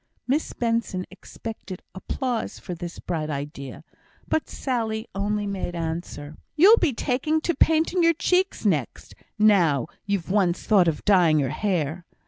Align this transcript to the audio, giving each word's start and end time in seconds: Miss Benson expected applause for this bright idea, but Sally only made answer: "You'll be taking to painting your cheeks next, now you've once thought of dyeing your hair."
Miss 0.25 0.51
Benson 0.53 1.05
expected 1.11 1.83
applause 1.93 2.57
for 2.57 2.73
this 2.73 2.97
bright 2.97 3.29
idea, 3.29 3.83
but 4.27 4.49
Sally 4.49 5.07
only 5.13 5.45
made 5.45 5.75
answer: 5.75 6.37
"You'll 6.55 6.77
be 6.79 6.91
taking 6.91 7.39
to 7.41 7.53
painting 7.53 8.01
your 8.01 8.15
cheeks 8.15 8.65
next, 8.65 9.13
now 9.37 9.85
you've 10.07 10.31
once 10.31 10.63
thought 10.63 10.87
of 10.87 11.05
dyeing 11.05 11.37
your 11.37 11.49
hair." 11.49 12.07